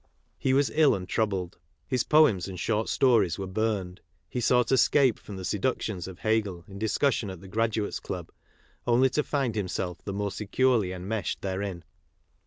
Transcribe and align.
He 0.39 0.51
was 0.55 0.71
ill 0.73 0.95
and 0.95 1.07
troubled. 1.07 1.59
His 1.85 2.03
poems^and 2.03 2.57
short 2.57 2.89
stories 2.89 3.37
were 3.37 3.45
burned; 3.45 4.01
he 4.27 4.41
sought 4.41 4.71
escape 4.71 5.19
from 5.19 5.35
the 5.35 5.45
seductions 5.45 6.07
of 6.07 6.17
Hegel 6.17 6.65
in 6.67 6.79
discussion 6.79 7.29
at 7.29 7.39
the 7.39 7.47
Graduates' 7.47 7.99
Club, 7.99 8.31
only 8.87 9.11
to 9.11 9.21
find 9.21 9.53
himself 9.53 9.99
the 10.03 10.11
more 10.11 10.31
securely 10.31 10.91
enmeshed 10.91 11.43
therein. 11.43 11.83